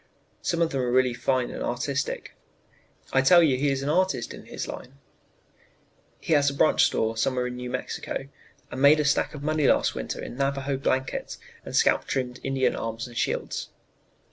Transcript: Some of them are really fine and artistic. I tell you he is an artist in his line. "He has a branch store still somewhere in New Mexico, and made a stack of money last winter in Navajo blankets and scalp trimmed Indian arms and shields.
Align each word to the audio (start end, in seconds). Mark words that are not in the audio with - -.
Some 0.41 0.63
of 0.63 0.71
them 0.71 0.81
are 0.81 0.91
really 0.91 1.13
fine 1.13 1.51
and 1.51 1.61
artistic. 1.61 2.33
I 3.13 3.21
tell 3.21 3.43
you 3.43 3.55
he 3.55 3.69
is 3.69 3.83
an 3.83 3.89
artist 3.89 4.33
in 4.33 4.45
his 4.47 4.67
line. 4.67 4.97
"He 6.19 6.33
has 6.33 6.49
a 6.49 6.55
branch 6.55 6.85
store 6.85 7.15
still 7.15 7.21
somewhere 7.21 7.45
in 7.45 7.55
New 7.57 7.69
Mexico, 7.69 8.27
and 8.71 8.81
made 8.81 8.99
a 8.99 9.05
stack 9.05 9.35
of 9.35 9.43
money 9.43 9.67
last 9.67 9.93
winter 9.93 10.19
in 10.19 10.37
Navajo 10.37 10.77
blankets 10.77 11.37
and 11.63 11.75
scalp 11.75 12.05
trimmed 12.05 12.39
Indian 12.43 12.75
arms 12.75 13.05
and 13.05 13.15
shields. 13.15 13.69